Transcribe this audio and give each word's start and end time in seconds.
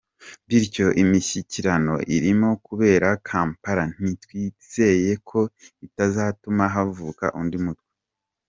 Bityo 0.47 0.87
imishyikirano 1.03 1.95
irimo 2.17 2.49
kubera 2.65 3.07
Kampala 3.27 3.83
nti 3.99 4.11
twizeye 4.23 5.11
ko 5.29 5.39
itazatuma 5.85 6.63
havuka 6.75 7.25
undi 7.41 7.57
mutwe. 7.65 7.89